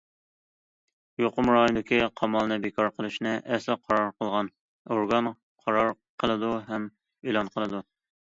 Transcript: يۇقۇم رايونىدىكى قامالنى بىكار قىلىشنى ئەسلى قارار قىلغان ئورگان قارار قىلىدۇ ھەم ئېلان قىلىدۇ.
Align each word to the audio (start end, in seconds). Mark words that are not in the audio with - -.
يۇقۇم 1.23 1.49
رايونىدىكى 1.55 1.97
قامالنى 2.21 2.57
بىكار 2.63 2.89
قىلىشنى 2.95 3.33
ئەسلى 3.57 3.77
قارار 3.89 4.09
قىلغان 4.23 4.49
ئورگان 4.95 5.29
قارار 5.67 5.93
قىلىدۇ 6.23 6.51
ھەم 6.71 6.91
ئېلان 7.29 7.55
قىلىدۇ. 7.57 7.83